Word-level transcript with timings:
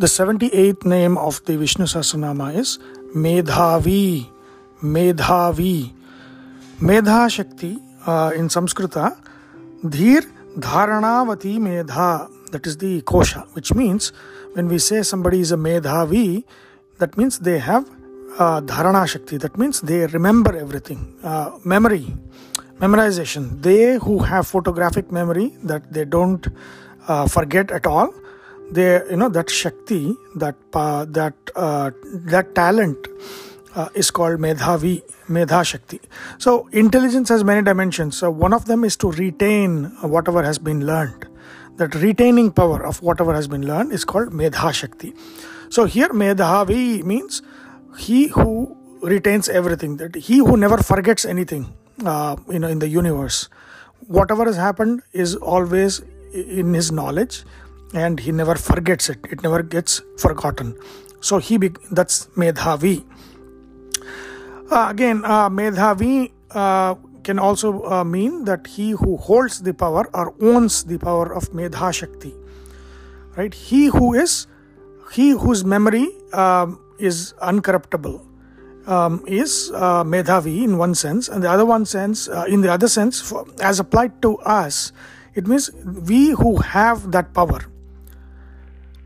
The 0.00 0.06
78th 0.06 0.86
name 0.86 1.18
of 1.18 1.44
the 1.44 1.58
Vishnu 1.58 1.84
Sahasranama 1.84 2.56
is 2.56 2.78
Medhavi. 3.14 4.30
Medhavi. 4.82 5.92
Medha 6.80 7.30
Shakti 7.30 7.76
uh, 8.06 8.32
in 8.34 8.48
Samskrita, 8.48 9.14
Dhir 9.84 10.22
Dharanavati 10.56 11.58
Medha. 11.58 12.30
That 12.50 12.66
is 12.66 12.78
the 12.78 13.02
kosha, 13.02 13.46
which 13.54 13.74
means 13.74 14.14
when 14.54 14.68
we 14.68 14.78
say 14.78 15.02
somebody 15.02 15.40
is 15.40 15.52
a 15.52 15.58
Medhavi, 15.58 16.44
that 16.96 17.18
means 17.18 17.38
they 17.38 17.58
have 17.58 17.86
uh, 18.38 18.62
Dharana 18.62 19.06
Shakti. 19.06 19.36
That 19.36 19.58
means 19.58 19.82
they 19.82 20.06
remember 20.06 20.56
everything. 20.56 21.14
Uh, 21.22 21.58
memory, 21.62 22.06
memorization. 22.78 23.60
They 23.60 23.98
who 23.98 24.20
have 24.20 24.46
photographic 24.46 25.12
memory, 25.12 25.52
that 25.62 25.92
they 25.92 26.06
don't 26.06 26.48
uh, 27.06 27.28
forget 27.28 27.70
at 27.70 27.86
all 27.86 28.14
they 28.70 29.02
you 29.10 29.16
know 29.16 29.28
that 29.28 29.50
shakti 29.50 30.16
that 30.36 30.56
uh, 30.74 31.04
that 31.06 31.34
uh, 31.56 31.90
that 32.34 32.54
talent 32.54 33.08
uh, 33.74 33.88
is 33.94 34.10
called 34.10 34.38
medhavi 34.40 35.02
medha 35.28 35.64
shakti. 35.64 36.00
So 36.38 36.68
intelligence 36.72 37.28
has 37.28 37.44
many 37.44 37.62
dimensions. 37.62 38.16
So 38.16 38.30
one 38.30 38.52
of 38.52 38.66
them 38.66 38.84
is 38.84 38.96
to 38.98 39.10
retain 39.12 39.84
whatever 40.02 40.42
has 40.42 40.58
been 40.58 40.86
learned. 40.86 41.26
That 41.76 41.94
retaining 41.94 42.52
power 42.52 42.84
of 42.84 43.00
whatever 43.02 43.34
has 43.34 43.48
been 43.48 43.66
learned 43.66 43.92
is 43.92 44.04
called 44.04 44.30
medha 44.30 44.72
shakti. 44.72 45.14
So 45.70 45.84
here 45.84 46.08
medhavi 46.08 47.02
means 47.04 47.42
he 47.98 48.28
who 48.28 48.76
retains 49.02 49.48
everything 49.48 49.96
that 49.96 50.14
he 50.14 50.38
who 50.38 50.56
never 50.56 50.78
forgets 50.78 51.24
anything 51.24 51.72
uh, 52.04 52.36
you 52.48 52.58
know 52.58 52.68
in 52.68 52.78
the 52.78 52.88
universe. 52.88 53.48
Whatever 54.06 54.44
has 54.44 54.56
happened 54.56 55.02
is 55.12 55.36
always 55.36 56.02
in 56.32 56.74
his 56.74 56.92
knowledge 56.92 57.44
and 57.94 58.20
he 58.20 58.32
never 58.32 58.54
forgets 58.54 59.08
it. 59.08 59.18
It 59.30 59.42
never 59.42 59.62
gets 59.62 60.02
forgotten. 60.18 60.76
So 61.20 61.38
he 61.38 61.58
be, 61.58 61.70
that's 61.90 62.26
medhavi. 62.36 63.04
Uh, 64.70 64.86
again 64.88 65.24
uh, 65.24 65.50
medhavi 65.50 66.30
uh, 66.52 66.94
can 67.24 67.38
also 67.38 67.82
uh, 67.84 68.04
mean 68.04 68.44
that 68.44 68.66
he 68.68 68.92
who 68.92 69.16
holds 69.16 69.62
the 69.62 69.74
power 69.74 70.08
or 70.14 70.32
owns 70.40 70.84
the 70.84 70.96
power 70.96 71.34
of 71.34 71.50
medha 71.50 71.92
shakti 71.92 72.34
right? 73.36 73.54
He 73.54 73.86
who 73.86 74.14
is 74.14 74.46
he 75.12 75.30
whose 75.30 75.64
memory 75.64 76.08
um, 76.32 76.78
is 76.98 77.34
uncorruptible 77.42 78.24
um, 78.86 79.24
is 79.26 79.72
uh, 79.74 80.04
medhavi 80.04 80.62
in 80.64 80.78
one 80.78 80.94
sense 80.94 81.28
and 81.28 81.42
the 81.42 81.50
other 81.50 81.66
one 81.66 81.84
sense 81.84 82.28
uh, 82.28 82.44
in 82.48 82.60
the 82.60 82.72
other 82.72 82.88
sense 82.88 83.20
for, 83.20 83.44
as 83.60 83.80
applied 83.80 84.22
to 84.22 84.36
us 84.38 84.92
it 85.34 85.46
means 85.46 85.70
we 86.08 86.30
who 86.30 86.56
have 86.58 87.10
that 87.12 87.32
power 87.34 87.60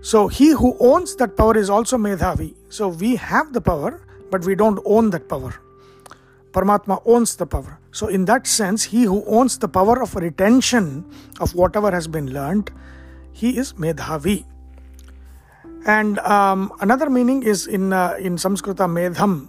so 0.00 0.28
he 0.28 0.50
who 0.50 0.76
owns 0.78 1.16
that 1.16 1.36
power 1.36 1.56
is 1.56 1.68
also 1.70 1.96
Medhavi. 1.96 2.54
So 2.68 2.88
we 2.88 3.16
have 3.16 3.52
the 3.52 3.60
power, 3.60 4.00
but 4.30 4.44
we 4.44 4.54
don't 4.54 4.80
own 4.84 5.10
that 5.10 5.28
power. 5.28 5.54
Paramatma 6.52 7.02
owns 7.04 7.36
the 7.36 7.46
power. 7.46 7.78
So 7.92 8.08
in 8.08 8.24
that 8.26 8.46
sense, 8.46 8.84
he 8.84 9.02
who 9.02 9.24
owns 9.26 9.58
the 9.58 9.68
power 9.68 10.00
of 10.00 10.14
retention 10.14 11.04
of 11.40 11.54
whatever 11.54 11.90
has 11.90 12.06
been 12.06 12.32
learned, 12.32 12.70
he 13.32 13.58
is 13.58 13.74
Medhavi. 13.74 14.44
And 15.86 16.18
um, 16.20 16.72
another 16.80 17.10
meaning 17.10 17.42
is 17.42 17.66
in 17.66 17.92
uh, 17.92 18.16
in 18.18 18.36
Samskrita, 18.36 18.88
Medham 18.90 19.48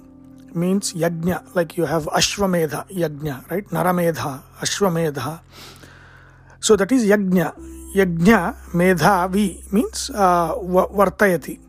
means 0.54 0.94
yajna, 0.94 1.56
like 1.56 1.78
you 1.78 1.86
have 1.86 2.06
Ashwamedha, 2.08 2.90
yajna, 2.90 3.50
right? 3.50 3.66
Naramedha, 3.70 4.42
Ashwamedha. 4.60 5.42
So 6.60 6.76
that 6.76 6.92
is 6.92 7.06
yajna 7.06 7.54
yajna 7.94 8.56
medhavi 8.74 9.64
means 9.72 10.10
uh, 10.10 10.56
vartayati 10.92 11.60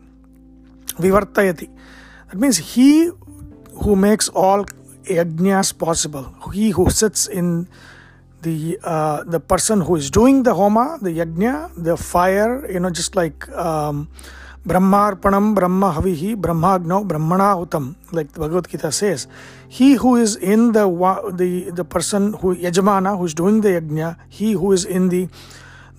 vivartayati 0.99 1.69
that 2.29 2.37
means 2.37 2.57
he 2.57 3.11
who 3.83 3.95
makes 3.95 4.29
all 4.29 4.65
yajnas 5.05 5.71
possible 5.77 6.27
he 6.53 6.71
who 6.71 6.89
sits 6.89 7.27
in 7.27 7.67
the 8.41 8.79
uh, 8.83 9.23
the 9.23 9.39
person 9.39 9.81
who 9.81 9.95
is 9.95 10.09
doing 10.11 10.43
the 10.43 10.53
homa 10.53 10.97
the 11.01 11.11
yajna 11.11 11.71
the 11.75 11.95
fire 11.97 12.69
you 12.71 12.79
know 12.79 12.89
just 12.89 13.15
like 13.15 13.47
um, 13.55 14.07
brahmarpanam 14.65 15.55
brahma 15.55 15.93
havihi 15.93 16.35
brahmagno 16.35 17.03
brahmanahutam 17.07 17.95
like 18.11 18.31
the 18.33 18.39
bhagavad 18.39 18.67
gita 18.67 18.91
says 18.91 19.27
he 19.67 19.93
who 19.95 20.15
is 20.15 20.35
in 20.35 20.71
the 20.73 20.85
the 21.33 21.71
the 21.71 21.83
person 21.83 22.33
who 22.33 22.55
yajamana 22.55 23.17
who 23.17 23.25
is 23.25 23.33
doing 23.33 23.61
the 23.61 23.69
yajna 23.79 24.15
he 24.27 24.53
who 24.53 24.71
is 24.71 24.83
in 24.83 25.09
the 25.09 25.27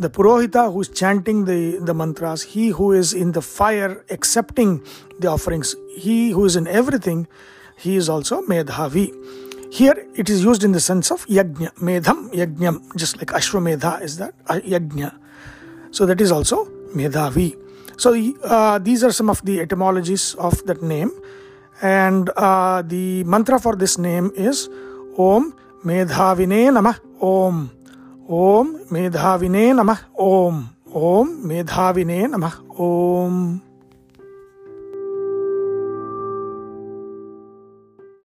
the 0.01 0.09
Purohita 0.09 0.73
who 0.73 0.81
is 0.81 0.89
chanting 0.89 1.45
the, 1.45 1.79
the 1.79 1.93
mantras, 1.93 2.43
he 2.43 2.69
who 2.69 2.93
is 2.93 3.13
in 3.13 3.33
the 3.33 3.43
fire 3.43 4.03
accepting 4.09 4.83
the 5.19 5.29
offerings, 5.29 5.77
he 5.95 6.31
who 6.31 6.47
is 6.47 6.57
in 6.57 6.67
everything, 6.67 7.29
he 7.77 7.97
is 7.97 8.09
also 8.09 8.41
Medhavi. 8.43 9.13
Here 9.71 9.95
it 10.15 10.31
is 10.31 10.43
used 10.43 10.65
in 10.65 10.73
the 10.73 10.81
sense 10.81 11.11
of 11.11 11.27
Yajna, 11.27 11.75
Medham, 11.75 12.33
Yajnam, 12.33 12.97
just 12.97 13.19
like 13.19 13.29
Ashwamedha 13.29 14.01
is 14.01 14.17
that 14.17 14.35
uh, 14.47 14.55
Yajna. 14.55 15.15
So 15.91 16.07
that 16.07 16.21
is 16.21 16.33
also 16.33 16.65
Medhavi. 16.97 17.57
So 17.99 18.15
uh, 18.43 18.79
these 18.79 19.05
are 19.05 19.13
some 19.13 19.29
of 19.29 19.45
the 19.45 19.61
etymologies 19.61 20.35
of 20.37 20.65
that 20.65 20.83
name. 20.83 21.13
And 21.83 22.31
uh, 22.37 22.83
the 22.83 23.23
mantra 23.25 23.61
for 23.61 23.77
this 23.77 23.99
name 23.99 24.33
is 24.35 24.69
Om 25.19 25.55
Medhavine 25.85 26.73
Namah 26.73 26.99
Om. 27.21 27.80
ඕම් 28.31 28.69
මේධාවිනේ 28.91 29.71
නමහ 29.75 30.03
ඕම් 30.15 30.57
ඕම් 30.95 31.29
මේධාවිනේ 31.43 32.25
නමහ 32.29 32.57
ඕම් 32.79 33.37